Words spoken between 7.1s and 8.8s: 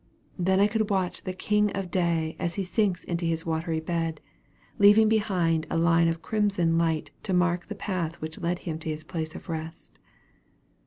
to mark the path which led him